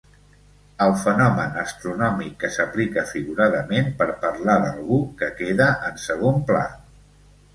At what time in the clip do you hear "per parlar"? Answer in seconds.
4.01-4.57